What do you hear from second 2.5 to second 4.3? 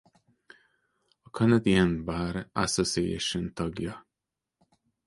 Association tagja.